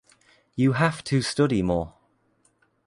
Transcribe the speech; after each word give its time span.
You 0.55 0.71
have 0.71 1.03
to 1.03 1.21
study 1.21 1.61
more. 1.61 1.93